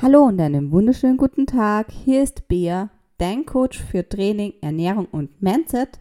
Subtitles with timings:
[0.00, 1.90] Hallo und einen wunderschönen guten Tag.
[1.90, 5.98] Hier ist Bea, dein Coach für Training, Ernährung und Mindset.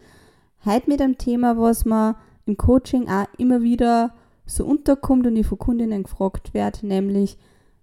[0.63, 2.15] Heute mit einem Thema, was mir
[2.45, 4.13] im Coaching auch immer wieder
[4.45, 7.39] so unterkommt und ich von Kundinnen gefragt werde, nämlich,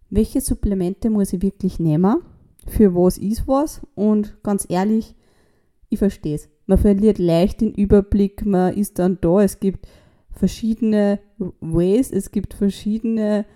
[0.08, 2.18] welche Supplemente muss ich wirklich nehmen?
[2.68, 3.80] Für was ist was?
[3.96, 5.16] Und ganz ehrlich,
[5.88, 6.48] ich verstehe es.
[6.66, 9.42] Man verliert leicht den Überblick, man ist dann da.
[9.42, 9.88] Es gibt
[10.30, 11.18] verschiedene
[11.60, 13.46] Ways, es gibt verschiedene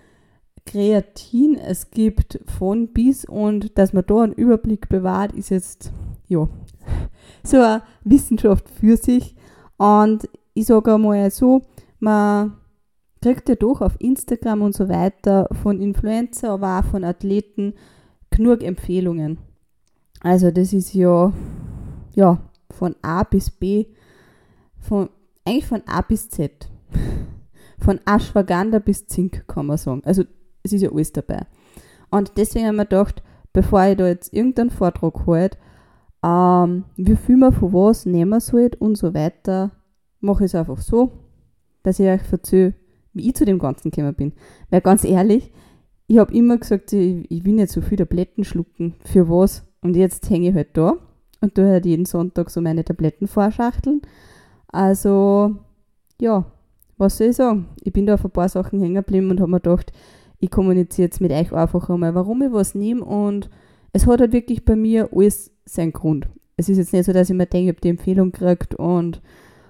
[0.65, 5.91] Kreatin, es gibt von bis und dass man da einen Überblick bewahrt, ist jetzt
[6.27, 6.47] ja
[7.43, 9.35] so eine Wissenschaft für sich.
[9.77, 11.61] Und ich sage einmal so,
[11.99, 12.53] man
[13.21, 17.73] kriegt ja doch auf Instagram und so weiter von Influencer, aber auch von Athleten
[18.29, 19.39] genug Empfehlungen.
[20.21, 21.31] Also das ist ja,
[22.13, 22.39] ja
[22.71, 23.87] von A bis B,
[24.77, 25.09] von,
[25.45, 26.69] eigentlich von A bis Z.
[27.81, 30.01] Von Ashwagandha bis Zink kann man sagen.
[30.03, 30.25] Also
[30.63, 31.45] es ist ja alles dabei.
[32.09, 35.57] Und deswegen haben wir gedacht, bevor ich da jetzt irgendeinen Vortrag halte,
[36.23, 39.71] ähm, wie viel man von was nehmen soll und so weiter,
[40.19, 41.11] mache ich es einfach so,
[41.83, 42.73] dass ich euch erzähle,
[43.13, 44.33] wie ich zu dem Ganzen gekommen bin.
[44.69, 45.51] Weil ganz ehrlich,
[46.07, 48.95] ich habe immer gesagt, ich, ich will nicht so viel Tabletten schlucken.
[49.05, 49.63] Für was?
[49.81, 50.95] Und jetzt hänge ich halt da
[51.41, 54.01] und tue halt jeden Sonntag so meine Tabletten vorschachteln.
[54.67, 55.55] Also,
[56.19, 56.45] ja,
[56.97, 57.69] was soll ich sagen?
[57.81, 59.93] Ich bin da auf ein paar Sachen hängen geblieben und habe mir gedacht,
[60.39, 63.49] ich kommuniziere jetzt mit euch einfach einmal, warum ich was nehme und
[63.91, 66.27] es hat halt wirklich bei mir alles seinen Grund.
[66.57, 69.21] Es ist jetzt nicht so, dass ich mir denke, ich habe die Empfehlung gekriegt und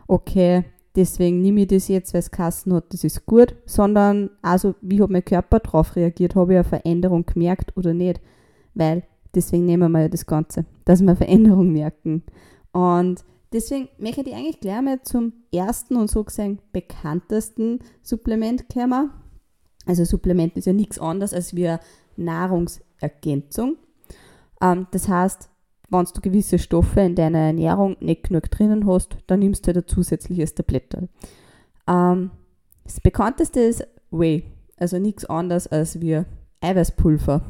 [0.08, 0.64] okay,
[0.96, 5.02] deswegen nehme ich das jetzt, weil es Kassen hat, das ist gut, sondern also wie
[5.02, 8.22] hat mein Körper darauf reagiert, habe ich eine Veränderung gemerkt oder nicht,
[8.74, 9.04] weil
[9.34, 12.24] deswegen nehmen wir ja das Ganze, dass wir Veränderung merken.
[12.72, 19.12] Und deswegen möchte ich eigentlich gleich mal zum ersten und so gesehen bekanntesten Supplement kommen
[19.90, 21.80] also Supplement ist ja nichts anderes als wie eine
[22.16, 23.78] Nahrungsergänzung.
[24.62, 25.50] Ähm, das heißt,
[25.90, 29.78] wenn du gewisse Stoffe in deiner Ernährung nicht genug drinnen hast, dann nimmst du halt
[29.78, 31.10] ein zusätzliches Tablettel.
[31.88, 32.30] Ähm,
[32.84, 34.44] das bekannteste ist Whey,
[34.78, 36.22] also nichts anderes als wie
[36.62, 37.42] Eiweißpulver.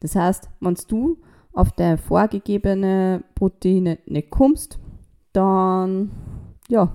[0.00, 1.18] Das heißt, wenn du
[1.52, 4.78] auf deine vorgegebene Proteine nicht kommst,
[5.34, 6.10] dann
[6.68, 6.90] ja,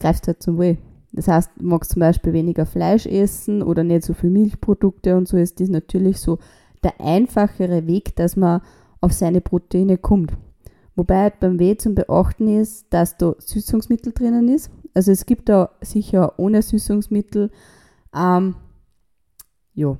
[0.00, 0.78] greifst du halt zum Whey.
[1.12, 5.26] Das heißt, du magst zum Beispiel weniger Fleisch essen oder nicht so viel Milchprodukte und
[5.26, 6.38] so ist das natürlich so
[6.82, 8.62] der einfachere Weg, dass man
[9.00, 10.32] auf seine Proteine kommt.
[10.96, 14.70] Wobei halt beim Weh zum Beachten ist, dass da Süßungsmittel drinnen ist.
[14.94, 17.50] Also es gibt da sicher ohne Süßungsmittel.
[18.14, 18.56] Ähm,
[19.74, 19.96] ja,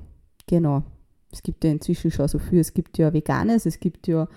[0.47, 0.83] genau.
[1.31, 2.59] Es gibt ja inzwischen schon so viel.
[2.59, 4.27] Es gibt ja Veganes, es gibt ja,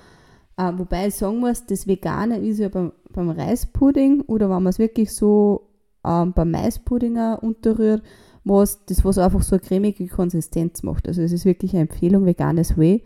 [0.57, 4.69] äh, wobei ich sagen muss, das Vegane ist ja beim, beim Reispudding oder wenn man
[4.69, 5.74] es wirklich so
[6.05, 8.03] ähm, beim Maispudding unterrührt,
[8.45, 11.09] was, das was einfach so eine cremige Konsistenz macht.
[11.09, 13.03] Also es ist wirklich eine Empfehlung, veganes Whey.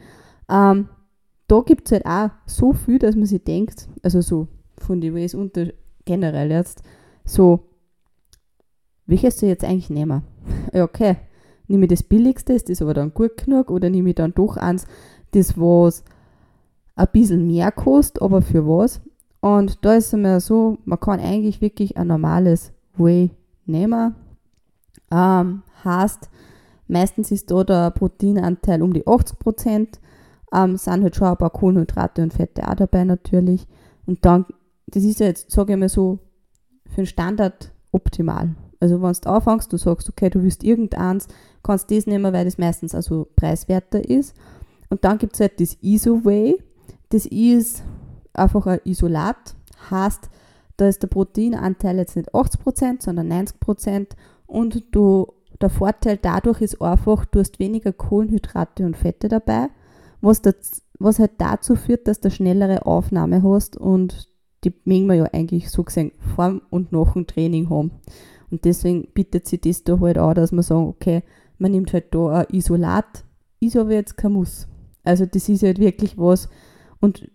[0.48, 0.88] Ähm,
[1.46, 5.14] da gibt es halt auch so viel, dass man sich denkt, also so von den
[5.14, 5.68] Ways unter
[6.04, 6.82] generell jetzt,
[7.24, 7.60] so,
[9.06, 10.22] welches ich jetzt eigentlich nehmen?
[10.72, 11.16] Ja, okay,
[11.66, 14.56] nehme ich das billigste, ist das aber dann gut genug oder nehme ich dann doch
[14.56, 14.86] eins,
[15.30, 16.04] das was
[16.94, 19.00] ein bisschen mehr kostet, aber für was?
[19.40, 23.30] Und da ist es mir so, man kann eigentlich wirklich ein normales Whey
[23.66, 24.14] nehmen.
[25.10, 26.28] Ähm, heißt,
[26.86, 30.00] meistens ist da der Proteinanteil um die 80 Prozent.
[30.52, 33.66] Ähm, sind halt schon ein paar Kohlenhydrate und Fette auch dabei natürlich.
[34.06, 34.46] Und dann,
[34.86, 36.18] das ist ja jetzt, sage ich mal so,
[36.88, 38.54] für den Standard optimal.
[38.80, 41.28] Also wenn du anfängst, du sagst, okay, du willst irgendeins,
[41.62, 44.34] kannst das nehmen, weil das meistens also preiswerter ist.
[44.88, 46.62] Und dann gibt es halt das ISO-Way.
[47.10, 47.82] Das ist
[48.32, 49.56] einfach ein Isolat.
[49.90, 50.30] Heißt,
[50.78, 54.06] da ist der Proteinanteil jetzt nicht 80%, sondern 90%
[54.46, 55.26] und du,
[55.60, 59.68] der Vorteil dadurch ist einfach, du hast weniger Kohlenhydrate und Fette dabei,
[60.20, 64.28] was, das, was halt dazu führt, dass du schnellere Aufnahme hast und
[64.64, 67.92] die mögen wir ja eigentlich so gesehen vor und nach dem Training haben.
[68.50, 71.22] Und deswegen bietet sich das da halt an, dass man sagen, okay,
[71.58, 73.24] man nimmt halt da ein Isolat,
[73.60, 74.68] ist aber jetzt kein Muss.
[75.04, 76.48] Also das ist halt wirklich was.
[77.00, 77.30] Und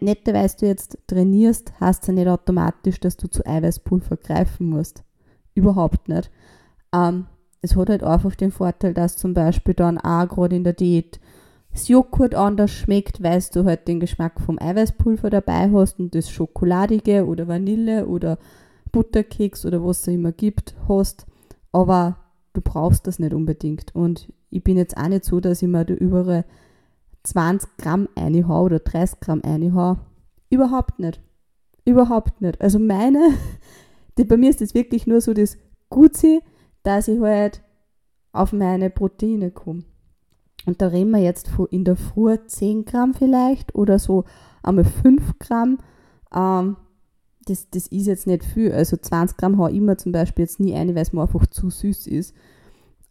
[0.00, 5.02] netterweise du jetzt trainierst, heißt ja nicht automatisch, dass du zu Eiweißpulver greifen musst.
[5.54, 6.30] Überhaupt nicht.
[6.94, 7.26] Ähm,
[7.60, 11.20] es hat halt einfach den Vorteil, dass zum Beispiel dann auch gerade in der Diät
[11.72, 16.30] das Joghurt anders schmeckt, weil du halt den Geschmack vom Eiweißpulver dabei hast und das
[16.30, 18.38] Schokoladige oder Vanille oder
[18.90, 21.26] Butterkeks oder was es immer gibt hast.
[21.72, 22.18] Aber
[22.52, 23.94] du brauchst das nicht unbedingt.
[23.94, 26.44] Und ich bin jetzt auch nicht so, dass ich mir da überall
[27.24, 29.98] 20 Gramm reinhaue oder 30 Gramm reinhaue.
[30.50, 31.20] Überhaupt nicht.
[31.84, 32.60] Überhaupt nicht.
[32.60, 33.20] Also meine,
[34.18, 35.56] die, bei mir ist das wirklich nur so das
[35.88, 36.40] Gutse,
[36.82, 37.62] dass ich halt
[38.32, 39.84] auf meine Proteine komme.
[40.64, 44.24] Und da reden wir jetzt von in der Früh 10 Gramm vielleicht oder so
[44.62, 45.78] einmal 5 Gramm.
[46.34, 46.76] Ähm,
[47.46, 48.72] das, das ist jetzt nicht viel.
[48.72, 51.46] Also 20 Gramm habe ich immer zum Beispiel jetzt nie eine, weil es mir einfach
[51.46, 52.34] zu süß ist.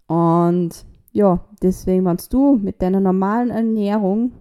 [0.08, 4.34] Und ja, deswegen, wenn du mit deiner normalen Ernährung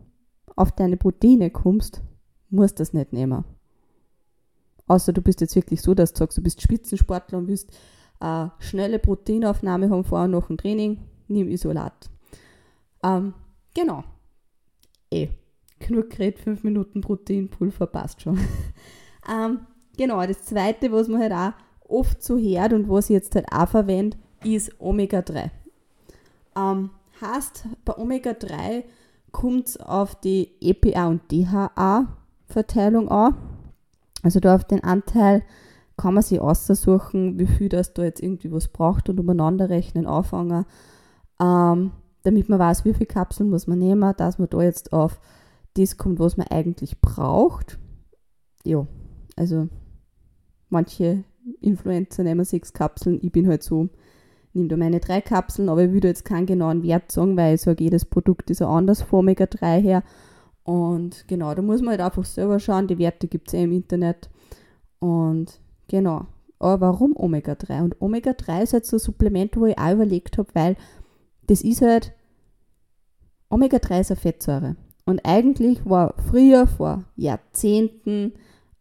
[0.56, 2.02] auf deine Proteine kommst,
[2.48, 3.44] musst du das nicht nehmen.
[4.86, 7.72] Außer du bist jetzt wirklich so, dass du sagst, du bist Spitzensportler und willst
[8.20, 12.10] äh, schnelle Proteinaufnahme haben vor und nach dem Training, nimm Isolat.
[13.02, 13.34] Ähm,
[13.74, 14.04] genau.
[15.10, 15.28] Eh,
[15.78, 18.38] genug geredet, 5 Minuten Proteinpulver passt schon.
[19.32, 19.60] ähm,
[19.96, 21.52] genau, das zweite, was man halt auch
[21.88, 25.50] oft so hört und was ich jetzt halt auch verwende, ist Omega-3.
[26.60, 26.90] Ähm,
[27.20, 28.84] heißt, bei Omega-3
[29.32, 33.36] kommt es auf die EPA und DHA-Verteilung an.
[34.22, 35.42] Also da auf den Anteil
[35.96, 40.06] kann man sich aussuchen, wie viel das da jetzt irgendwie was braucht und umeinander rechnen,
[40.06, 40.64] anfangen,
[41.40, 41.92] ähm,
[42.22, 45.20] damit man weiß, wie viele Kapseln muss man nehmen, dass man da jetzt auf
[45.74, 47.78] das kommt, was man eigentlich braucht.
[48.64, 48.86] Ja,
[49.36, 49.68] also
[50.68, 51.24] manche
[51.60, 53.88] Influencer nehmen sechs Kapseln, ich bin halt so,
[54.52, 57.62] nimm da meine drei Kapseln, aber ich würde jetzt keinen genauen Wert sagen, weil ich
[57.62, 60.02] sage, jedes Produkt ist auch anders von Omega-3 her.
[60.64, 63.72] Und genau, da muss man halt einfach selber schauen, die Werte gibt es eh im
[63.72, 64.28] Internet.
[64.98, 66.26] Und genau.
[66.58, 67.82] Aber warum Omega-3?
[67.82, 70.76] Und Omega-3 ist halt so ein Supplement, wo ich auch überlegt habe, weil
[71.46, 72.12] das ist halt,
[73.48, 74.76] Omega-3 ist eine Fettsäure.
[75.06, 78.34] Und eigentlich war früher, vor Jahrzehnten,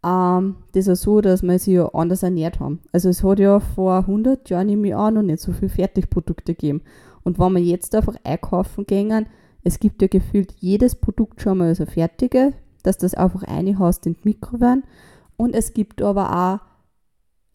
[0.04, 2.80] ähm, das ist so, dass wir sich ja anders ernährt haben.
[2.92, 6.54] Also es hat ja vor 100 Jahren, nehme ich an, noch nicht so viele Fertigprodukte
[6.54, 6.82] gegeben.
[7.24, 9.26] Und wenn wir jetzt einfach einkaufen gehen,
[9.64, 12.54] es gibt ja gefühlt jedes Produkt schon mal so fertige,
[12.84, 14.84] dass das einfach reinhaust in die Mikrowellen.
[15.36, 16.60] Und es gibt aber auch,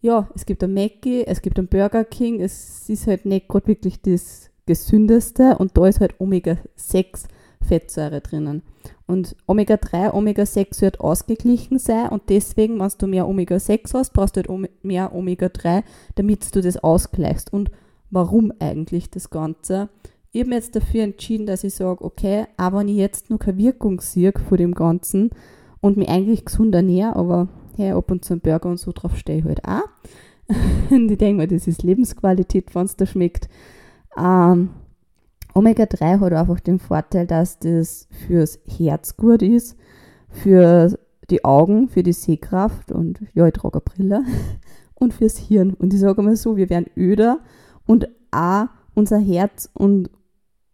[0.02, 3.69] ja, es gibt ein Mackie, es gibt ein Burger King, es ist halt nicht gerade
[3.69, 7.25] wirklich das gesündeste und da ist halt Omega-6
[7.64, 8.62] Fettsäure drinnen.
[9.06, 14.43] Und Omega-3, Omega-6 wird ausgeglichen sein und deswegen, wenn du mehr Omega-6 hast, brauchst du
[14.43, 15.82] halt mehr Omega-3,
[16.14, 17.52] damit du das ausgleichst.
[17.52, 17.70] Und
[18.11, 19.88] warum eigentlich das Ganze?
[20.32, 23.38] Ich habe mir jetzt dafür entschieden, dass ich sage, okay, aber wenn ich jetzt noch
[23.38, 25.31] keine Wirkung sehe vor dem Ganzen
[25.81, 29.17] und mich eigentlich gesund ernähre, aber hey, ab und zu ein Burger und so drauf
[29.17, 29.84] stehe ich halt auch.
[30.90, 33.49] und ich denke mir, das ist Lebensqualität, wenn es da schmeckt.
[34.17, 34.70] Ähm,
[35.54, 39.76] Omega-3 hat einfach den Vorteil, dass das fürs Herz gut ist,
[40.28, 40.98] für
[41.30, 44.24] die Augen, für die Sehkraft und ja, ich trage eine Brille
[44.94, 45.74] und fürs Hirn.
[45.74, 47.38] Und ich sage mal so, wir werden öder
[47.86, 50.10] und auch unser Herz und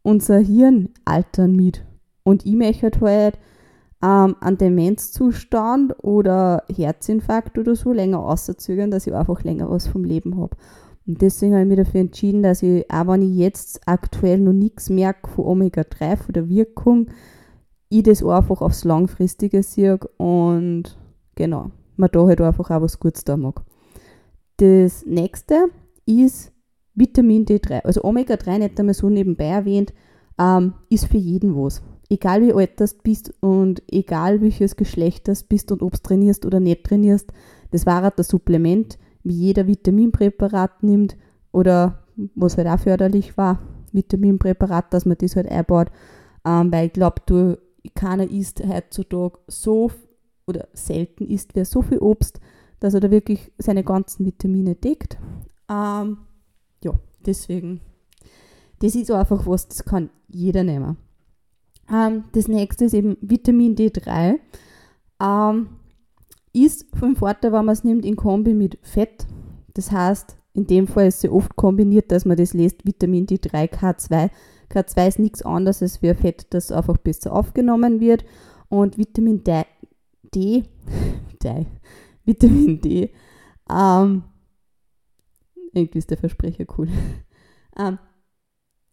[0.03, 1.85] unser Hirn altern mit.
[2.23, 3.39] Und ich möchte halt
[4.03, 10.05] ähm, einen Demenzzustand oder Herzinfarkt oder so länger auszögern, dass ich einfach länger was vom
[10.05, 10.57] Leben habe.
[11.07, 14.53] Und deswegen habe ich mich dafür entschieden, dass ich, auch wenn ich jetzt aktuell noch
[14.53, 17.09] nichts merke von Omega-3, von der Wirkung,
[17.89, 20.97] ich das einfach aufs Langfristige sehe und
[21.35, 23.63] genau, man da halt einfach auch was Gutes da mag.
[24.59, 25.71] Das nächste
[26.07, 26.53] ist
[26.95, 27.81] Vitamin D3.
[27.85, 29.93] Also Omega-3, nicht einmal so nebenbei erwähnt,
[30.39, 31.83] ähm, ist für jeden was.
[32.09, 36.45] Egal wie alt du bist und egal welches Geschlecht du bist und ob du trainierst
[36.45, 37.33] oder nicht trainierst,
[37.71, 41.17] das war halt das Supplement wie jeder Vitaminpräparat nimmt
[41.53, 43.61] oder was halt auch förderlich war,
[43.93, 45.91] Vitaminpräparat, dass man das halt einbaut,
[46.45, 47.59] ähm, weil ich glaube,
[47.95, 49.91] keiner isst heutzutage so
[50.47, 52.41] oder selten isst wer so viel Obst,
[52.81, 55.19] dass er da wirklich seine ganzen Vitamine deckt.
[55.69, 56.19] Ähm,
[56.83, 56.93] ja,
[57.25, 57.81] deswegen,
[58.81, 60.97] das ist einfach was, das kann jeder nehmen.
[61.93, 64.39] Ähm, das nächste ist eben Vitamin D3.
[65.21, 65.69] Ähm,
[66.53, 69.27] ist vom Vorteil, wenn man es nimmt in Kombi mit Fett.
[69.75, 73.71] Das heißt, in dem Fall ist es oft kombiniert, dass man das lässt, Vitamin D3,
[73.71, 74.31] K2.
[74.71, 78.25] K2 ist nichts anderes als wie Fett, das einfach besser aufgenommen wird.
[78.69, 79.65] Und Vitamin D,
[80.35, 80.65] D,
[81.43, 81.67] D
[82.25, 83.11] Vitamin D,
[83.71, 84.25] ähm,
[85.73, 86.89] irgendwie ist der Versprecher cool.
[87.79, 87.99] ähm,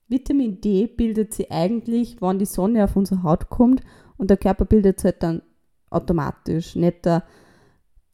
[0.07, 3.81] Vitamin D bildet sie eigentlich, wenn die Sonne auf unsere Haut kommt
[4.17, 5.41] und der Körper bildet es halt dann
[5.89, 6.75] automatisch.
[6.75, 7.23] Nicht der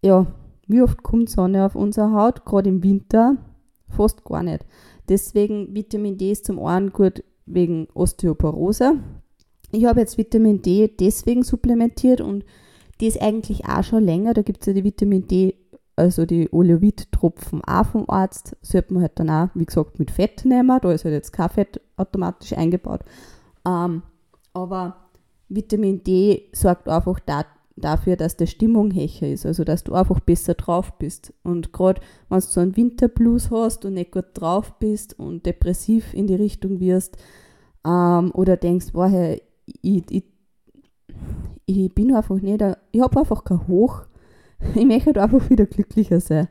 [0.03, 0.27] ja,
[0.67, 3.37] wie oft kommt Sonne auf unsere Haut, gerade im Winter?
[3.89, 4.65] Fast gar nicht.
[5.09, 8.99] Deswegen Vitamin D ist zum einen gut wegen Osteoporose.
[9.71, 12.45] Ich habe jetzt Vitamin D deswegen supplementiert und
[13.01, 14.33] die ist eigentlich auch schon länger.
[14.33, 15.55] Da gibt es ja die Vitamin D,
[15.95, 18.55] also die Oleoid-Tropfen auch vom Arzt.
[18.61, 20.79] Sollte man halt dann auch, wie gesagt, mit Fett nehmen.
[20.81, 23.01] Da ist halt jetzt kein Fett automatisch eingebaut.
[23.67, 24.03] Ähm,
[24.53, 24.95] aber
[25.49, 30.19] Vitamin D sorgt einfach dafür, dafür, dass die Stimmung hecher ist, also dass du einfach
[30.19, 31.33] besser drauf bist.
[31.43, 36.13] Und gerade wenn du so einen Winterblues hast und nicht gut drauf bist und depressiv
[36.13, 37.17] in die Richtung wirst,
[37.85, 39.41] ähm, oder denkst, boah, hey,
[39.81, 40.23] ich, ich,
[41.65, 44.03] ich bin einfach nicht, ich habe einfach kein Hoch,
[44.75, 46.47] ich möchte einfach wieder glücklicher sein.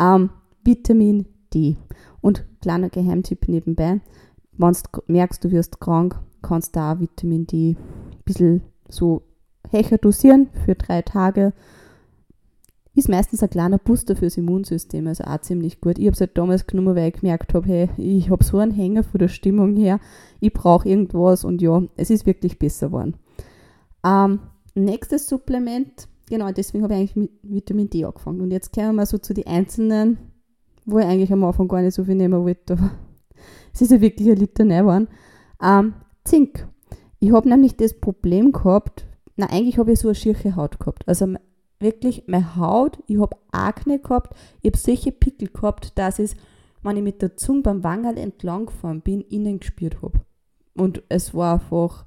[0.00, 0.30] Ähm,
[0.64, 1.76] Vitamin D.
[2.20, 4.00] Und kleiner Geheimtipp nebenbei,
[4.56, 9.22] wenn du merkst, du wirst krank, kannst du auch Vitamin D ein bisschen so
[9.74, 11.52] hecher dosieren für drei Tage.
[12.96, 15.98] Ist meistens ein kleiner Booster fürs Immunsystem, also auch ziemlich gut.
[15.98, 18.70] Ich habe es halt damals genommen, weil ich gemerkt habe, hey, ich habe so einen
[18.70, 19.98] Hänger von der Stimmung her,
[20.38, 23.16] ich brauche irgendwas und ja, es ist wirklich besser geworden.
[24.04, 24.38] Ähm,
[24.76, 28.40] nächstes Supplement, genau, deswegen habe ich eigentlich mit Vitamin D angefangen.
[28.40, 30.18] Und jetzt kommen wir mal so zu den einzelnen,
[30.86, 32.92] wo ich eigentlich am Anfang gar nicht so viel nehmen wollte, aber
[33.72, 35.08] es ist ja wirklich ein Liter geworden.
[35.60, 36.68] Ähm, Zink.
[37.18, 41.06] Ich habe nämlich das Problem gehabt, na eigentlich habe ich so eine schirche Haut gehabt.
[41.06, 41.34] Also
[41.80, 46.36] wirklich meine Haut, ich habe Akne gehabt, ich habe solche Pickel gehabt, dass ich,
[46.82, 50.20] wenn ich mit der Zunge beim Wangerl entlang gefahren bin, innen gespürt habe.
[50.76, 52.04] Und es war einfach,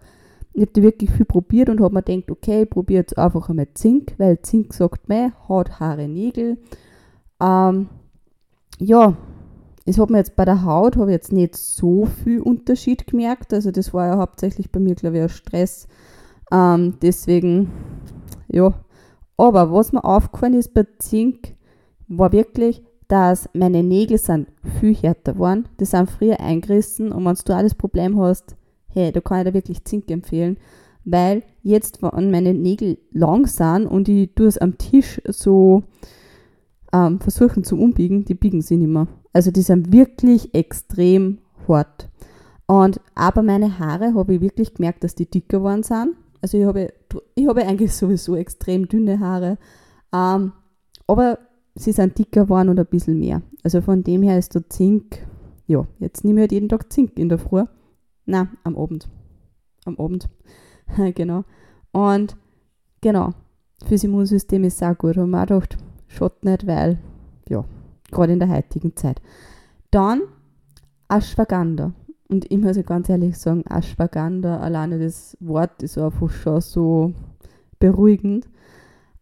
[0.53, 3.49] ich habe da wirklich viel probiert und habe mir gedacht, okay, ich probiere jetzt einfach
[3.49, 6.57] einmal Zink, weil Zink sagt mir Haut, Haare, Nägel.
[7.39, 7.89] Ähm,
[8.79, 9.15] ja,
[9.85, 13.53] es hat mir jetzt bei der Haut habe jetzt nicht so viel Unterschied gemerkt.
[13.53, 15.87] Also das war ja hauptsächlich bei mir, glaube ich, ein Stress.
[16.51, 17.71] Ähm, deswegen,
[18.47, 18.73] ja.
[19.37, 21.55] Aber was mir aufgefallen ist bei Zink,
[22.07, 24.47] war wirklich, dass meine Nägel sind
[24.79, 25.67] viel härter waren.
[25.79, 28.55] Die sind früher eingerissen und wenn du auch das Problem hast,
[28.87, 30.57] hey, da kann ich dir wirklich Zink empfehlen,
[31.05, 35.83] weil jetzt, wenn meine Nägel lang sind und ich tue es am Tisch so
[36.91, 39.07] ähm, versuchen zu umbiegen, die biegen sie nicht mehr.
[39.33, 42.09] Also die sind wirklich extrem hart.
[42.65, 46.15] Und aber meine Haare habe ich wirklich gemerkt, dass die dicker geworden sind.
[46.47, 46.93] Also ich habe,
[47.35, 49.57] ich habe eigentlich sowieso extrem dünne Haare.
[50.13, 50.53] Ähm,
[51.05, 51.39] aber
[51.75, 53.41] sie sind dicker geworden und ein bisschen mehr.
[53.63, 55.27] Also von dem her ist der Zink,
[55.65, 57.65] ja, jetzt nehme ich halt jeden Tag Zink in der Früh.
[58.25, 59.09] Na, am Abend.
[59.83, 60.29] Am Abend.
[61.15, 61.43] genau.
[61.91, 62.37] Und
[63.01, 63.33] genau,
[63.85, 65.17] fürs Immunsystem ist es auch gut.
[65.17, 65.77] Haben wir auch gedacht,
[66.07, 66.97] schaut nicht, weil,
[67.49, 67.65] ja,
[68.09, 69.21] gerade in der heutigen Zeit.
[69.91, 70.21] Dann
[71.09, 71.91] Ashwagandha.
[72.29, 77.13] Und ich muss ja ganz ehrlich sagen, Ashwagandha, alleine das Wort ist einfach schon so
[77.79, 78.47] beruhigend.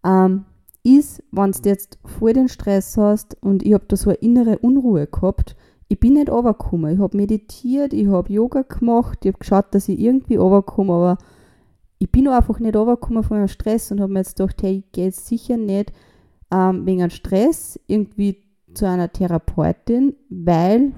[0.04, 0.46] Ähm,
[0.84, 4.60] ist, wenn du jetzt voll den Stress hast und ich habe da so eine innere
[4.60, 5.56] Unruhe gehabt,
[5.88, 6.94] ich bin nicht runtergekommen.
[6.94, 11.18] Ich habe meditiert, ich habe Yoga gemacht, ich habe geschaut, dass ich irgendwie runterkomme, aber
[12.00, 14.92] ich bin einfach nicht runtergekommen von meinem Stress und habe mir jetzt gedacht, hey, ich
[14.92, 15.92] gehe jetzt sicher nicht
[16.52, 18.44] ähm, wegen Stress irgendwie
[18.74, 20.92] zu einer Therapeutin, weil,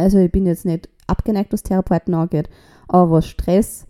[0.00, 2.48] also ich bin jetzt nicht abgeneigt, was Therapeuten angeht,
[2.88, 3.86] aber was Stress,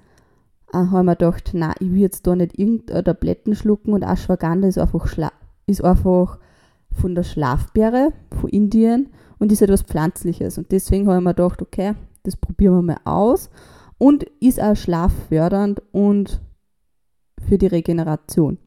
[0.72, 4.02] äh, habe ich mir gedacht, nein, ich will jetzt da nicht irgendeine Tabletten schlucken und
[4.02, 5.32] Ashwagandha ist einfach, Schla
[5.66, 6.38] ist einfach
[6.92, 10.58] von der Schlafbeere von Indien und ist etwas Pflanzliches.
[10.58, 13.50] Und deswegen habe ich mir gedacht, okay, das probieren wir mal aus
[13.98, 16.40] und ist auch schlaffördernd und
[17.48, 18.58] für die Regeneration.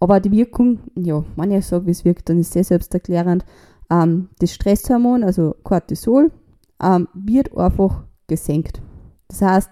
[0.00, 3.44] Aber die Wirkung, ja, wenn ich sage, wie es wirkt, dann ist sehr selbsterklärend.
[3.90, 6.30] Ähm, das Stresshormon, also Cortisol,
[6.82, 8.80] ähm, wird einfach gesenkt.
[9.28, 9.70] Das heißt,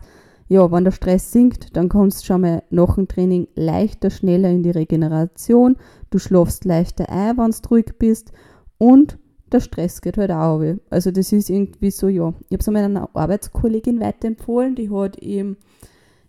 [0.49, 4.51] ja, wenn der Stress sinkt, dann kommst du schon mal nach dem Training leichter, schneller
[4.51, 5.77] in die Regeneration.
[6.11, 8.33] Du schlafst leichter ein, wenn du ruhig bist.
[8.79, 9.19] Und
[9.51, 10.81] der Stress geht halt auch weg.
[10.91, 12.35] Also das ist irgendwie so, ja.
[12.49, 15.57] Ich habe es meiner Arbeitskollegin weiterempfohlen, die hat in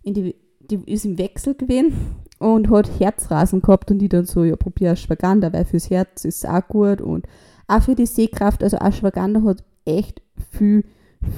[0.04, 1.92] die, die ist im Wechsel gewesen
[2.38, 6.44] und hat Herzrasen gehabt und die dann so, ja, probier Ashwagandha, weil fürs Herz ist
[6.44, 7.26] es auch gut und
[7.68, 10.84] auch für die Sehkraft, also Ashwagandha hat echt viel,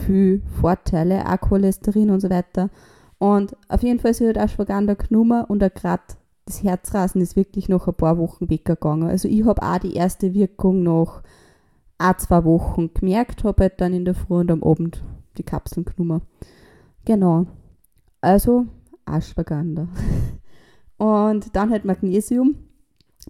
[0.04, 2.70] viel Vorteile, auch Cholesterin und so weiter.
[3.18, 6.02] Und auf jeden Fall ist halt Ashwagandha genommen und auch gerade
[6.46, 9.08] das Herzrasen ist wirklich noch ein paar Wochen weggegangen.
[9.08, 11.22] Also ich habe auch die erste Wirkung noch
[11.98, 15.02] ein, zwei Wochen gemerkt, habe halt dann in der Früh und am Abend
[15.36, 16.22] die Kapseln genommen.
[17.04, 17.46] Genau.
[18.20, 18.66] Also
[19.04, 19.88] Ashwagandha.
[20.98, 22.56] Und dann halt Magnesium.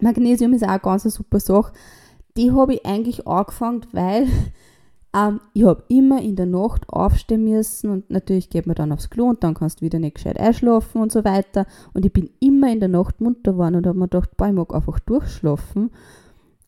[0.01, 1.71] Magnesium ist auch eine ganz super Sache.
[2.35, 4.27] Die habe ich eigentlich angefangen, weil
[5.15, 9.09] ähm, ich habe immer in der Nacht aufstehen müssen und natürlich geht man dann aufs
[9.09, 11.65] Klo und dann kannst du wieder nicht gescheit einschlafen und so weiter.
[11.93, 14.53] Und ich bin immer in der Nacht munter geworden und habe mir gedacht, boah, ich
[14.53, 15.91] mag einfach durchschlafen.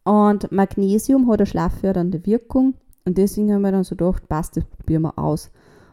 [0.03, 2.73] Und Magnesium hat eine schlaffördernde Wirkung
[3.05, 5.51] und deswegen habe ich mir dann so gedacht, passt, das probieren wir aus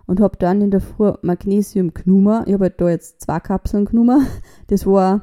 [0.08, 2.42] und habe dann in der Früh Magnesium genommen.
[2.46, 4.26] Ich habe halt da jetzt zwei Kapseln genommen.
[4.68, 5.22] Das war,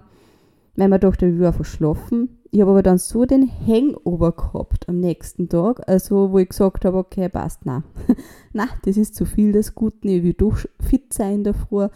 [0.76, 2.40] weil man dachte, ich will einfach schlafen.
[2.52, 6.86] Ich habe aber dann so den Hangover gehabt am nächsten Tag, also wo ich gesagt
[6.86, 7.84] habe, okay, passt, nein.
[8.54, 11.88] nein, das ist zu viel des Guten, ich will doch fit sein Früh.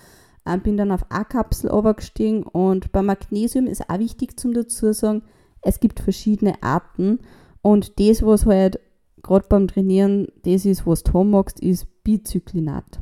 [0.46, 4.92] Ähm, bin dann auf eine Kapsel gestiegen und bei Magnesium ist auch wichtig zum dazu
[4.94, 5.24] sagen,
[5.62, 7.20] es gibt verschiedene Arten
[7.62, 8.80] und das, was halt
[9.22, 13.00] gerade beim Trainieren das ist, was du haben magst, ist Bizyklinat.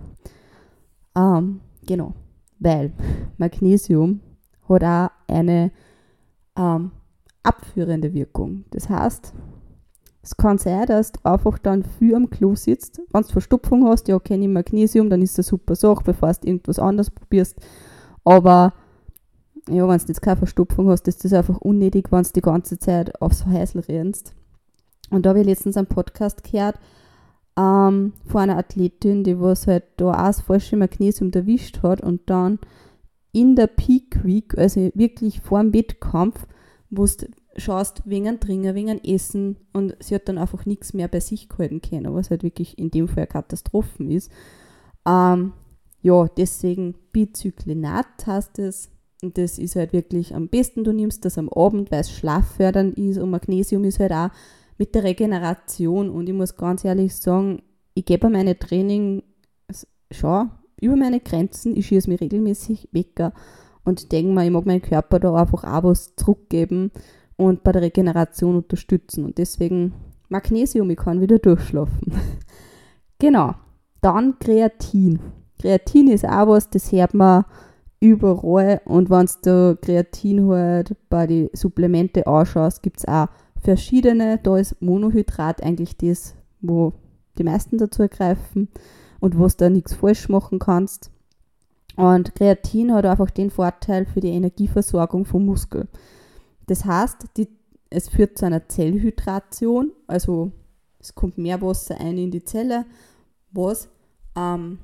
[1.16, 2.14] Ähm, genau,
[2.60, 2.94] weil
[3.38, 4.20] Magnesium
[4.70, 5.72] hat auch eine
[6.58, 6.92] ähm,
[7.44, 8.66] abführende Wirkung.
[8.72, 9.34] Das heißt,
[10.22, 13.02] es kann sein, dass du einfach dann viel am Klo sitzt.
[13.12, 16.48] Wenn du Verstopfung hast, ja, okay, nimm Magnesium, dann ist das super Sache, bevor du
[16.48, 17.56] irgendwas anderes probierst.
[18.26, 18.74] Aber
[19.70, 22.78] ja, wenn du jetzt keine Verstopfung hast, ist das einfach unnötig, wenn du die ganze
[22.78, 24.34] Zeit aufs Häusl rennst.
[25.10, 26.78] Und da habe ich letztens einen Podcast gehört
[27.58, 32.30] ähm, von einer Athletin, die was halt da auch das falsche Magnesium erwischt hat und
[32.30, 32.60] dann
[33.38, 36.48] in der Peak Week, also wirklich vor dem Wettkampf,
[36.90, 40.96] wo du schaust, wegen ein Trinken, wegen ein Essen und sie hat dann einfach nichts
[40.96, 44.32] mehr bei sich gehalten können, was halt wirklich in dem Fall eine Katastrophe ist.
[45.08, 45.54] Ähm,
[46.02, 48.90] ja, deswegen Bizyklinat heißt es.
[49.22, 52.98] Und das ist halt wirklich am besten, du nimmst das am Abend, weil es schlaffördernd
[52.98, 54.30] ist und Magnesium ist halt auch
[54.80, 56.10] mit der Regeneration.
[56.10, 57.62] Und ich muss ganz ehrlich sagen,
[57.94, 59.22] ich gebe meine Training
[60.10, 63.32] schon über meine Grenzen, ich schieße mich regelmäßig weg
[63.84, 66.92] und denke mir, ich mag meinem Körper da einfach auch was zurückgeben
[67.36, 69.26] und bei der Regeneration unterstützen.
[69.26, 69.94] Und deswegen
[70.30, 72.14] Magnesium, ich kann wieder durchschlafen.
[73.20, 73.54] genau.
[74.02, 75.20] Dann Kreatin.
[75.60, 77.46] Kreatin ist auch was, das hört man
[78.00, 78.82] überall.
[78.86, 83.28] Und wenn du Kreatin halt bei den Supplemente anschaust, gibt es auch
[83.62, 84.40] verschiedene.
[84.44, 86.94] Da ist Monohydrat eigentlich das, wo
[87.38, 88.70] die meisten dazu greifen
[89.20, 91.12] und wo du nichts falsch machen kannst.
[91.96, 95.88] Und Kreatin hat einfach den Vorteil für die Energieversorgung vom Muskel.
[96.68, 97.48] Das heißt, die,
[97.90, 100.52] es führt zu einer Zellhydration, also
[101.00, 102.86] es kommt mehr Wasser ein in die Zelle,
[103.52, 103.90] was,
[104.36, 104.78] ähm,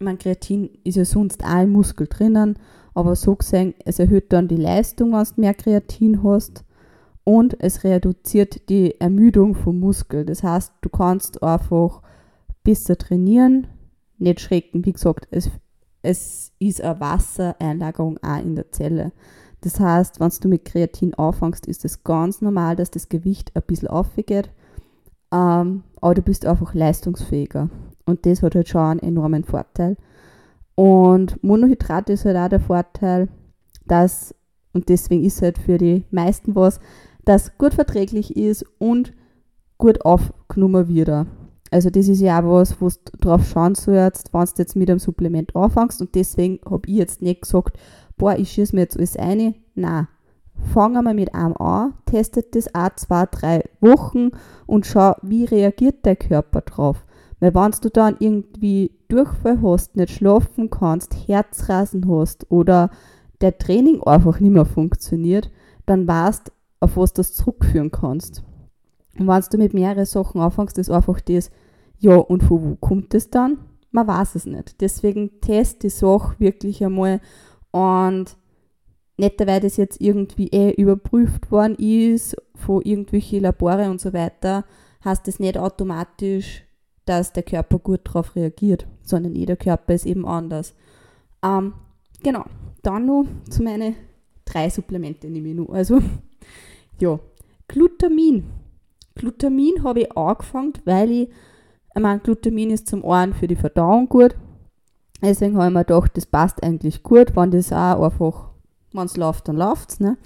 [0.00, 2.58] mein Kreatin ist ja sonst auch im Muskel drinnen,
[2.94, 6.64] aber so gesehen, es erhöht dann die Leistung, wenn du mehr Kreatin hast
[7.24, 10.24] und es reduziert die Ermüdung vom Muskel.
[10.24, 12.02] Das heißt, du kannst einfach
[12.64, 13.68] besser trainieren,
[14.18, 14.84] nicht schrecken.
[14.84, 15.50] Wie gesagt, es,
[16.02, 19.12] es ist eine Wassereinlagerung auch in der Zelle.
[19.60, 23.62] Das heißt, wenn du mit Kreatin anfängst, ist es ganz normal, dass das Gewicht ein
[23.66, 24.50] bisschen aufgeht.
[25.32, 27.68] Ähm, aber du bist einfach leistungsfähiger.
[28.06, 29.96] Und das hat halt schon einen enormen Vorteil.
[30.74, 33.28] Und Monohydrat ist halt auch der Vorteil,
[33.86, 34.34] dass,
[34.72, 36.78] und deswegen ist halt für die meisten was,
[37.24, 39.12] das gut verträglich ist und
[39.76, 41.26] gut aufgenommen wird.
[41.70, 44.90] Also das ist ja auch was, wo du drauf schauen sollst, wenn du jetzt mit
[44.90, 46.00] einem Supplement anfängst.
[46.00, 47.78] Und deswegen habe ich jetzt nicht gesagt,
[48.16, 49.54] boah, ich schieße mir jetzt alles ein.
[49.74, 50.08] Nein.
[50.72, 54.30] Fangen wir mit einem an, testet das auch zwei, drei Wochen
[54.66, 57.04] und schau, wie reagiert der Körper drauf.
[57.38, 62.90] Weil wenn du dann irgendwie Durchfall hast, nicht schlafen kannst, Herzrasen hast oder
[63.40, 65.50] der Training einfach nicht mehr funktioniert,
[65.86, 66.50] dann weißt
[66.80, 68.42] auf was du das zurückführen kannst.
[69.18, 71.50] Und wenn du mit mehreren Sachen anfängst, ist einfach das,
[71.98, 73.58] ja, und von wo kommt das dann?
[73.90, 74.80] Man weiß es nicht.
[74.80, 77.20] Deswegen test die Sache wirklich einmal
[77.70, 78.36] und
[79.16, 84.64] nicht, weil das jetzt irgendwie eh überprüft worden ist von irgendwelchen Labore und so weiter,
[85.04, 86.64] heißt das nicht automatisch,
[87.04, 90.74] dass der Körper gut darauf reagiert, sondern jeder Körper ist eben anders.
[91.42, 91.74] Ähm,
[92.22, 92.44] genau,
[92.82, 93.96] dann noch zu meinen
[94.44, 95.70] drei Supplemente nehme ich noch.
[95.70, 96.00] Also,
[97.00, 97.18] ja,
[97.66, 98.44] Glutamin.
[99.18, 101.28] Glutamin habe ich angefangen, weil ich,
[101.94, 104.34] ich meine, Glutamin ist zum einen für die Verdauung gut,
[105.20, 108.50] Deswegen habe ich mir gedacht, das passt eigentlich gut, wenn das auch einfach,
[108.92, 110.00] wenn es läuft, dann läuft es.
[110.00, 110.16] Ne?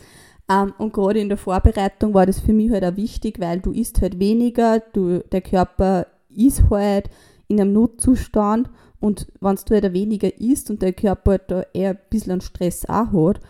[0.50, 3.72] Ähm, und gerade in der Vorbereitung war das für mich halt auch wichtig, weil du
[3.72, 7.08] isst halt weniger, du, der Körper ist halt
[7.48, 8.68] in einem Notzustand
[9.00, 12.84] und wenn du halt weniger isst und der Körper halt da eher ein bisschen Stress
[12.86, 13.40] auch hat,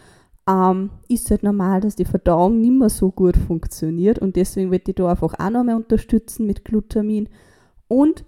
[0.48, 4.84] ähm, ist halt normal, dass die Verdauung nicht mehr so gut funktioniert und deswegen würde
[4.90, 7.28] ich da einfach auch nochmal unterstützen mit Glutamin.
[7.88, 8.24] Und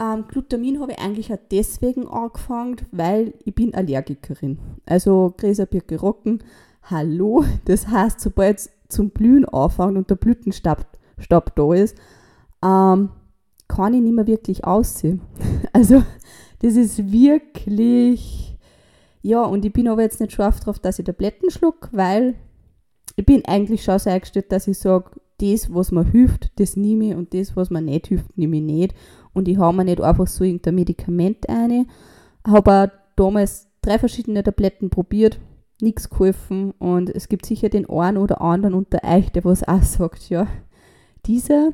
[0.00, 4.58] ähm, Glutamin habe ich eigentlich auch deswegen angefangen, weil ich bin Allergikerin.
[4.86, 6.42] Also Gräserbirke Rocken,
[6.82, 7.44] hallo.
[7.66, 10.86] Das heißt, sobald es zum Blühen anfängt und der Blütenstab
[11.18, 11.96] Stab da ist,
[12.64, 13.10] ähm,
[13.68, 15.20] kann ich nicht mehr wirklich aussehen.
[15.72, 16.02] Also
[16.60, 18.53] das ist wirklich,
[19.24, 22.34] ja, und ich bin aber jetzt nicht scharf drauf, dass ich Tabletten schluck, weil
[23.16, 27.06] ich bin eigentlich schon so eingestellt, dass ich sage, das, was mir hilft, das nehme
[27.06, 28.94] ich und das, was mir nicht hilft, nehme ich nicht
[29.32, 31.86] und ich habe mir nicht einfach so irgendein Medikament ein.
[32.46, 35.40] Habe auch damals drei verschiedene Tabletten probiert,
[35.80, 39.82] nichts geholfen und es gibt sicher den einen oder anderen unter euch, der was auch
[39.82, 40.46] sagt, ja,
[41.24, 41.70] diese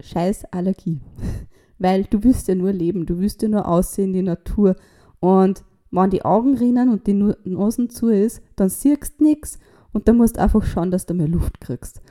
[0.00, 1.02] scheiß Allergie.
[1.78, 4.76] Weil du willst ja nur leben, du willst ja nur aussehen in die Natur
[5.20, 5.62] und
[5.92, 9.58] wenn die Augen rinnen und die Nosen zu ist, dann siehst du nichts
[9.92, 12.02] und dann musst du einfach schauen, dass du mehr Luft kriegst.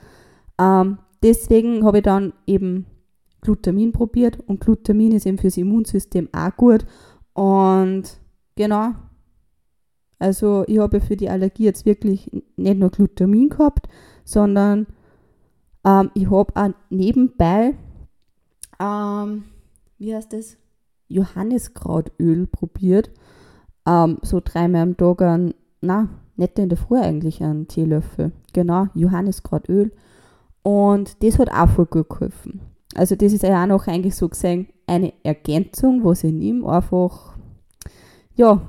[0.58, 2.86] Ähm, deswegen habe ich dann eben
[3.40, 6.86] Glutamin probiert und Glutamin ist eben fürs Immunsystem auch gut
[7.34, 8.04] Und
[8.54, 8.92] genau,
[10.20, 13.88] also ich habe für die Allergie jetzt wirklich nicht nur Glutamin gehabt,
[14.24, 14.86] sondern
[15.84, 17.74] ähm, ich habe auch nebenbei,
[18.78, 19.44] ähm,
[19.98, 20.56] wie heißt das,
[21.08, 23.10] Johanniskrautöl probiert.
[23.86, 28.32] Ähm, so dreimal am Tag ein, na, nicht in der Früh eigentlich einen Teelöffel.
[28.52, 29.92] Genau, Johanniskrautöl.
[30.62, 32.60] Und das hat auch voll gut geholfen.
[32.94, 37.34] Also das ist ja auch noch eigentlich so gesehen eine Ergänzung, was ich nehme, einfach,
[38.34, 38.60] ja,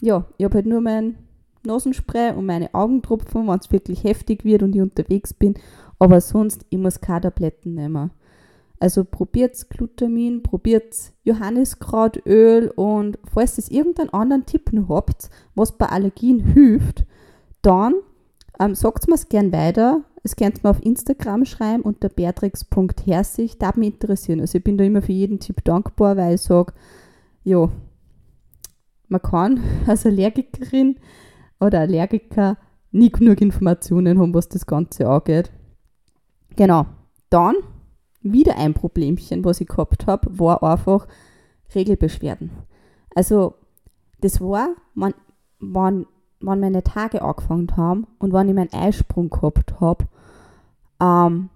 [0.00, 1.16] ja, ich habe halt nur mein
[1.64, 5.54] Nasenspray und meine Augentropfen, wenn es wirklich heftig wird und ich unterwegs bin,
[5.98, 8.10] aber sonst, ich muss keine Tabletten nehmen.
[8.78, 15.86] Also probiert Glutamin, probiert Johanniskrautöl und falls ihr irgendeinen anderen Tipp noch habt, was bei
[15.86, 17.06] Allergien hilft,
[17.62, 17.94] dann
[18.60, 20.02] ähm, sagt mir es gern weiter.
[20.22, 23.58] Es könnt mir auf Instagram schreiben unter beatrix.herzig.
[23.58, 24.40] Da mich interessieren.
[24.40, 26.72] Also ich bin da immer für jeden Tipp dankbar, weil ich sage,
[27.44, 27.70] ja,
[29.08, 30.96] man kann als Allergikerin
[31.60, 32.58] oder Allergiker
[32.92, 35.50] nie genug Informationen haben, was das Ganze angeht.
[36.56, 36.86] Genau.
[37.30, 37.54] Dann
[38.32, 41.06] wieder ein Problemchen, was ich gehabt habe, war einfach
[41.74, 42.50] Regelbeschwerden.
[43.14, 43.54] Also,
[44.20, 45.14] das war, wann,
[45.60, 46.06] wann,
[46.40, 50.06] wann meine Tage angefangen haben und wann ich meinen Eisprung gehabt habe,
[51.00, 51.50] ähm,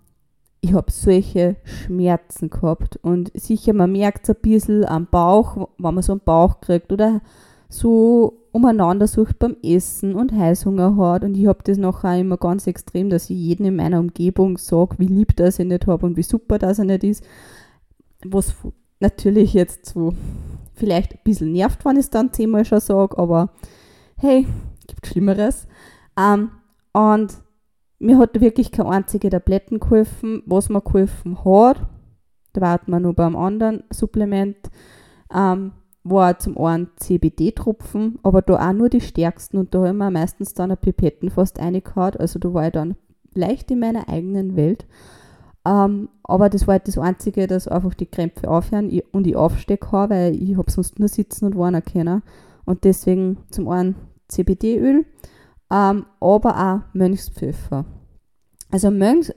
[0.63, 2.99] ich habe solche Schmerzen gehabt.
[3.03, 6.93] Und sicher, man merkt es ein bisschen am Bauch, wenn man so einen Bauch kriegt
[6.93, 7.23] oder
[7.71, 11.25] so umeinander sucht beim Essen und Heißhunger hat.
[11.25, 14.97] Und ich habe das nachher immer ganz extrem, dass ich jeden in meiner Umgebung sage,
[14.99, 17.25] wie lieb das ich nicht habe und wie super das er nicht ist.
[18.25, 18.55] Was
[18.99, 20.13] natürlich jetzt so
[20.75, 23.51] vielleicht ein bisschen nervt, wenn ich es dann zehnmal schon sage, aber
[24.17, 24.47] hey,
[24.87, 25.69] gibt Schlimmeres.
[26.19, 26.51] Ähm,
[26.93, 27.35] und
[28.01, 30.43] mir hat wirklich keine einzige Tabletten geholfen.
[30.47, 31.87] Was mir geholfen hat,
[32.53, 34.57] da warten wir nur beim anderen Supplement,
[35.33, 40.11] ähm, war zum einen CBD-Tropfen, aber da auch nur die stärksten und da haben wir
[40.11, 42.97] meistens dann eine Pipetten fast reingehauen, also da war ich dann
[43.35, 44.87] leicht in meiner eigenen Welt.
[45.67, 49.77] Ähm, aber das war halt das Einzige, dass einfach die Krämpfe aufhören und ich aufstehe
[49.77, 52.23] kann, weil ich habe sonst nur sitzen und warnen können.
[52.65, 53.97] Und deswegen zum einen
[54.29, 55.05] CBD-Öl,
[55.71, 57.85] ähm, aber auch Mönchspfeffer.
[58.71, 59.33] Also Mönchs,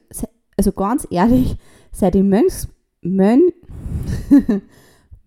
[0.56, 1.58] also ganz ehrlich,
[1.92, 2.70] seit ich Mönchs,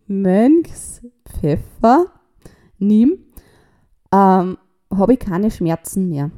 [0.07, 0.69] Mönch,
[1.43, 2.07] Mönchspfeffer
[2.79, 3.19] nehme,
[4.13, 4.59] ähm,
[4.93, 6.31] habe ich keine Schmerzen mehr.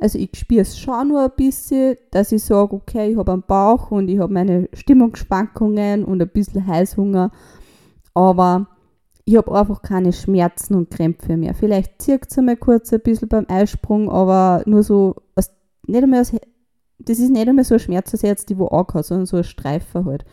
[0.00, 3.42] Also ich spüre es schon nur ein bisschen, dass ich sage, okay, ich habe einen
[3.42, 7.30] Bauch und ich habe meine Stimmungsschwankungen und ein bisschen Heißhunger,
[8.14, 8.68] aber
[9.26, 11.54] ich habe einfach keine Schmerzen und Krämpfe mehr.
[11.54, 15.16] Vielleicht zieht es einmal kurz ein bisschen beim Eisprung, aber nur so,
[15.86, 16.24] nicht einmal
[17.02, 19.44] das ist nicht einmal so ein Schmerz, als jetzt die wo angehauen, sondern so ein
[19.44, 20.24] Streifen halt.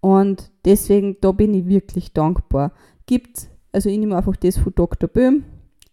[0.00, 2.72] Und deswegen, da bin ich wirklich dankbar.
[3.08, 5.08] Gibt, also ich nehme einfach das von Dr.
[5.08, 5.44] Böhm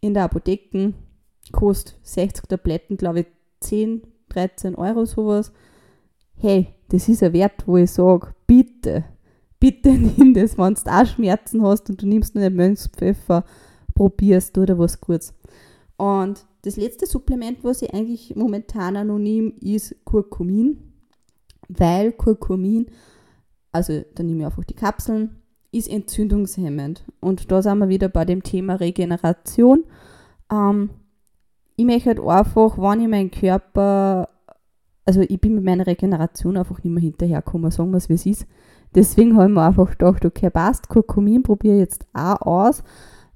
[0.01, 0.93] in der Apotheke,
[1.54, 3.25] kostet 60 Tabletten, glaube ich,
[3.62, 5.54] 10, 13 Euro sowas.
[6.36, 9.06] Hey, das ist ein Wert, wo ich sage, bitte,
[9.60, 13.45] bitte nimm das, wenn du auch Schmerzen hast und du nimmst nur den Mönchspfeffer,
[13.93, 15.34] probierst du oder was Gutes.
[15.95, 20.93] Und das letzte Supplement, was ich eigentlich momentan nehme, ist Kurkumin,
[21.69, 22.88] weil Kurkumin
[23.75, 25.36] also dann nehme ich einfach die Kapseln,
[25.75, 27.03] ist entzündungshemmend.
[27.19, 29.83] Und da sind wir wieder bei dem Thema Regeneration.
[30.51, 30.89] Ähm,
[31.75, 34.29] ich möchte halt einfach, wenn ich meinen Körper,
[35.05, 38.25] also ich bin mit meiner Regeneration einfach nicht mehr hinterhergekommen, sagen wir es wie es
[38.25, 38.47] ist.
[38.93, 42.83] Deswegen habe ich mir einfach gedacht, okay, passt, Kurkumin probiere jetzt auch aus,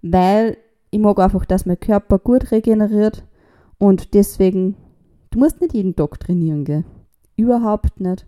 [0.01, 0.57] weil
[0.89, 3.25] ich mag einfach, dass mein Körper gut regeneriert
[3.77, 4.75] und deswegen,
[5.31, 6.85] du musst nicht jeden Tag trainieren, gell?
[7.35, 8.25] Überhaupt nicht.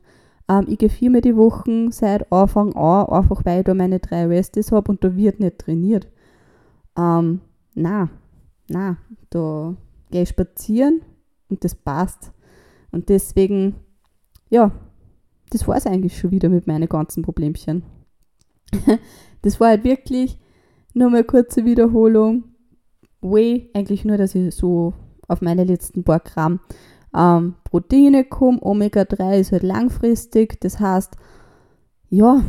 [0.52, 4.26] Ähm, ich gehe viermal die Woche seit Anfang an, einfach weil ich da meine drei
[4.26, 6.08] Restes habe und da wird nicht trainiert.
[6.98, 7.40] Ähm,
[7.74, 8.10] na,
[8.68, 8.98] na,
[9.30, 9.76] da
[10.12, 11.02] gehe ich spazieren
[11.50, 12.34] und das passt.
[12.92, 13.76] Und deswegen,
[14.50, 14.72] ja,
[15.52, 17.84] das war es eigentlich schon wieder mit meinen ganzen Problemchen.
[19.42, 20.38] das war halt wirklich
[20.94, 22.44] nur mal kurze Wiederholung.
[23.22, 24.94] Way, eigentlich nur, dass ich so
[25.28, 26.60] auf meine letzten paar Gramm
[27.16, 28.60] ähm, Proteine kommen.
[28.62, 30.60] Omega-3 ist halt langfristig.
[30.62, 31.16] Das heißt,
[32.10, 32.42] ja,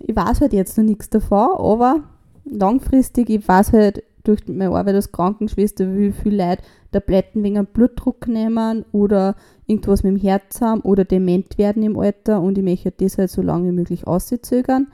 [0.00, 2.04] ich weiß halt jetzt noch nichts davon, aber
[2.44, 7.66] langfristig, ich weiß halt durch meine Arbeit als Krankenschwester, wie viele Leute Tabletten wegen einem
[7.66, 12.64] Blutdruck nehmen oder irgendwas mit dem Herz haben oder dement werden im Alter und ich
[12.64, 14.88] möchte das halt so lange wie möglich auszögern.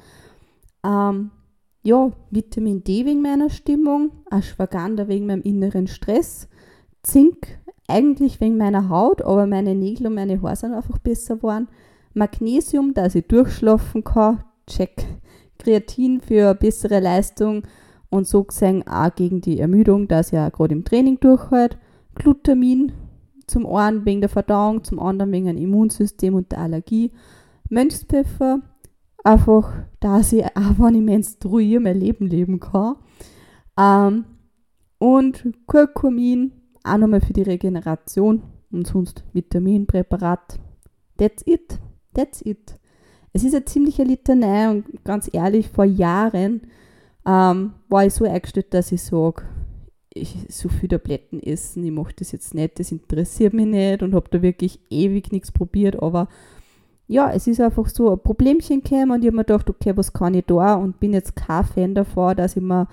[0.84, 1.30] Ähm,
[1.82, 6.48] ja, Vitamin D wegen meiner Stimmung, Ashwagandha wegen meinem inneren Stress,
[7.02, 7.58] Zink
[7.92, 11.68] eigentlich wegen meiner Haut, aber meine Nägel und meine Haare sind einfach besser geworden.
[12.14, 15.04] Magnesium, dass ich durchschlafen kann, check.
[15.58, 17.62] Kreatin für bessere Leistung
[18.10, 21.78] und so gesehen auch gegen die Ermüdung, das ja gerade im Training durchhält.
[22.14, 22.92] Glutamin
[23.46, 27.12] zum einen wegen der Verdauung, zum anderen wegen dem Immunsystem und der Allergie.
[27.68, 28.60] Mönchspfeffer,
[29.24, 32.96] einfach, dass ich auch, wenn ich menstruiere, mein Leben leben kann.
[33.78, 34.24] Ähm,
[34.98, 36.52] und Kurkumin,
[36.84, 40.58] auch nochmal für die Regeneration und sonst Vitaminpräparat.
[41.18, 41.78] That's it.
[42.14, 42.78] That's it.
[43.32, 46.62] Es ist eine ziemliche Litanei und ganz ehrlich, vor Jahren
[47.26, 49.44] ähm, war ich so eingestellt, dass ich sage,
[50.12, 54.14] ich so viel Tabletten essen, ich mache das jetzt nicht, das interessiert mich nicht und
[54.14, 56.28] habe da wirklich ewig nichts probiert, aber
[57.06, 60.12] ja, es ist einfach so ein Problemchen gekommen und ich habe mir gedacht, okay, was
[60.12, 62.88] kann ich da und bin jetzt kein Fan davon, dass ich mir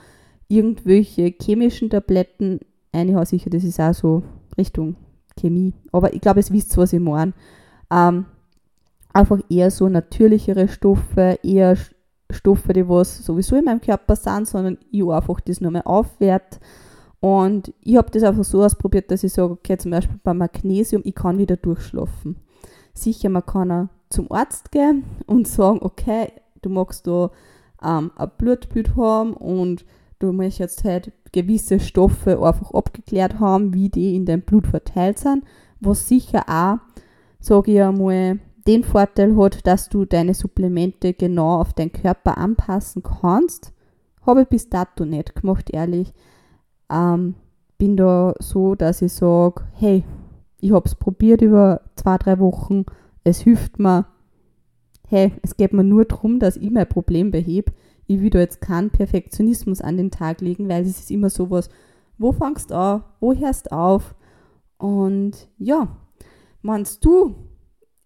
[0.48, 2.60] irgendwelche chemischen Tabletten
[2.92, 3.26] einhaue.
[3.26, 4.24] Sicher, das ist auch so
[4.58, 4.96] Richtung
[5.40, 7.34] Chemie, aber ich glaube, es wisst, was ich meine.
[7.92, 8.26] Ähm,
[9.14, 11.78] einfach eher so natürlichere Stoffe, eher
[12.32, 16.60] Stoffe, die was sowieso in meinem Körper sind, sondern ich einfach das nochmal aufwert.
[17.20, 21.02] Und ich habe das einfach so ausprobiert, dass ich sage, okay, zum Beispiel beim Magnesium,
[21.06, 22.38] ich kann wieder durchschlafen.
[22.94, 27.32] Sicher, man kann auch zum Arzt gehen und sagen, okay, du magst da
[27.84, 29.86] ähm, ein Blutbild haben und
[30.20, 35.44] du möchtest halt gewisse Stoffe einfach abgeklärt haben, wie die in deinem Blut verteilt sind,
[35.80, 36.78] was sicher auch,
[37.40, 43.02] sage ich einmal, den Vorteil hat, dass du deine Supplemente genau auf deinen Körper anpassen
[43.02, 43.74] kannst.
[44.22, 46.14] Habe ich bis dato nicht gemacht, ehrlich.
[46.92, 47.36] Ähm,
[47.78, 50.04] bin da so, dass ich sage, hey,
[50.60, 52.86] ich habe es probiert über zwei, drei Wochen,
[53.24, 54.06] es hilft mir.
[55.08, 57.72] Hey, es geht mir nur darum, dass ich mein Problem behebe.
[58.10, 61.70] Ich will da jetzt keinen Perfektionismus an den Tag legen, weil es ist immer sowas,
[62.18, 64.16] wo fangst du an, wo hörst du auf?
[64.80, 65.96] Und ja,
[66.64, 67.36] meinst du,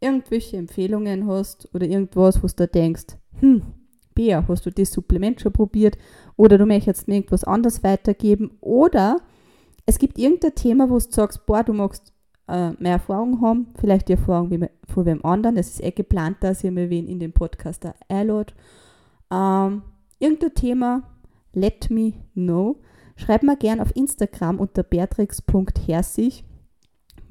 [0.01, 3.61] irgendwelche Empfehlungen hast oder irgendwas, was du denkst, hm,
[4.13, 5.97] Bea, hast du das Supplement schon probiert
[6.35, 9.21] oder du möchtest mir irgendwas anderes weitergeben oder
[9.85, 12.11] es gibt irgendein Thema, wo du sagst, boah, du magst
[12.49, 16.37] äh, mehr Erfahrung haben, vielleicht die Erfahrung wie von wem anderen, es ist eh geplant,
[16.41, 18.53] dass ihr mir wen in den Podcast einladet.
[19.31, 19.83] Ähm,
[20.23, 21.03] irgendein Thema,
[21.53, 22.77] let me know.
[23.15, 26.45] Schreib mir gerne auf Instagram unter beatrix.herzig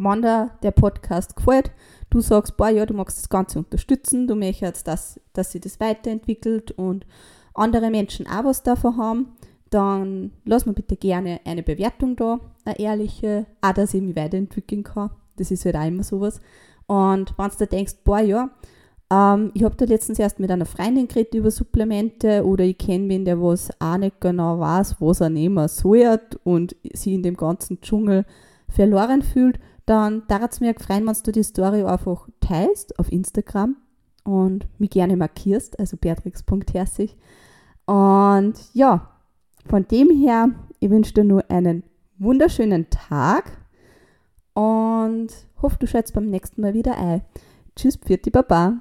[0.03, 1.71] wenn dir der Podcast gefällt,
[2.11, 5.81] du sagst, boah, ja, du magst das Ganze unterstützen, du möchtest, dass, dass sich das
[5.81, 7.07] weiterentwickelt und
[7.55, 9.33] andere Menschen auch was davon haben,
[9.71, 14.83] dann lass mir bitte gerne eine Bewertung da, eine ehrliche, auch dass ich mich weiterentwickeln
[14.83, 15.11] kann.
[15.37, 16.41] Das ist halt auch immer sowas.
[16.87, 18.51] Und wenn du da denkst, boah, ja,
[19.13, 23.09] ähm, ich habe da letztens erst mit einer Freundin geredet über Supplemente oder ich kenne
[23.11, 27.37] wen, der was auch nicht genau weiß, was er nehmen soll und sie in dem
[27.37, 28.25] ganzen Dschungel
[28.69, 33.77] verloren fühlt, dann darf es mir gefreuen, wenn du die Story einfach teilst auf Instagram
[34.25, 37.17] und mich gerne markierst, also beatrix.herzig.
[37.85, 39.11] Und ja,
[39.67, 41.83] von dem her, ich wünsche dir nur einen
[42.19, 43.59] wunderschönen Tag
[44.55, 45.29] und
[45.61, 47.23] hoffe, du schaltest beim nächsten Mal wieder ein.
[47.77, 48.81] Tschüss, Pfirti Baba.